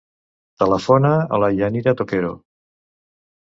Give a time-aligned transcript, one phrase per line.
[0.61, 2.33] Telefona a la Yanira Toquero.